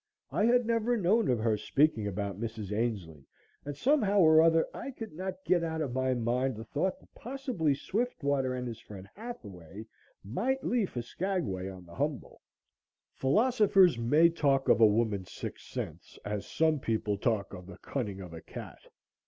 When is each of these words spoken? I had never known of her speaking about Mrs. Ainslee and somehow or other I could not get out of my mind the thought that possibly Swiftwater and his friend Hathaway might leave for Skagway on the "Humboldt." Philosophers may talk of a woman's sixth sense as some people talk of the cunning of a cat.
I 0.31 0.45
had 0.45 0.65
never 0.65 0.97
known 0.97 1.29
of 1.29 1.37
her 1.41 1.55
speaking 1.57 2.07
about 2.07 2.39
Mrs. 2.41 2.75
Ainslee 2.75 3.23
and 3.63 3.77
somehow 3.77 4.17
or 4.19 4.41
other 4.41 4.65
I 4.73 4.89
could 4.89 5.13
not 5.13 5.45
get 5.45 5.63
out 5.63 5.79
of 5.79 5.93
my 5.93 6.15
mind 6.15 6.55
the 6.55 6.63
thought 6.63 6.99
that 6.99 7.13
possibly 7.13 7.75
Swiftwater 7.75 8.55
and 8.55 8.67
his 8.67 8.79
friend 8.79 9.07
Hathaway 9.13 9.85
might 10.23 10.63
leave 10.63 10.89
for 10.89 11.03
Skagway 11.03 11.69
on 11.69 11.85
the 11.85 11.93
"Humboldt." 11.93 12.41
Philosophers 13.13 13.99
may 13.99 14.29
talk 14.29 14.67
of 14.69 14.81
a 14.81 14.87
woman's 14.87 15.31
sixth 15.31 15.67
sense 15.67 16.17
as 16.25 16.47
some 16.47 16.79
people 16.79 17.15
talk 17.19 17.53
of 17.53 17.67
the 17.67 17.77
cunning 17.77 18.21
of 18.21 18.33
a 18.33 18.41
cat. 18.41 18.79